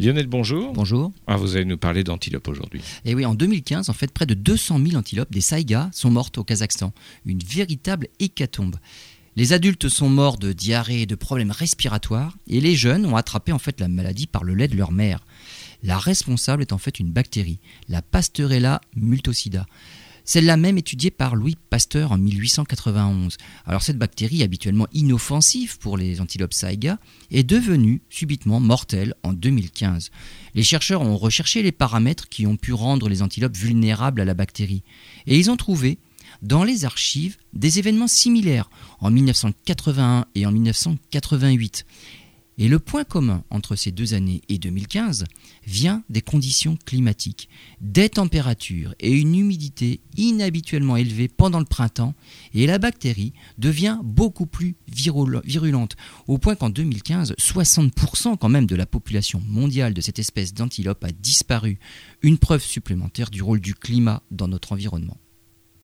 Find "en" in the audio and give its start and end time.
3.26-3.34, 3.90-3.92, 13.52-13.58, 16.72-16.78, 22.12-22.16, 29.24-29.32, 39.00-39.10, 40.46-40.52